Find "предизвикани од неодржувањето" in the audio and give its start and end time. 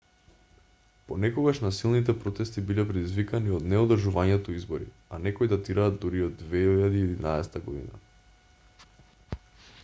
2.93-4.57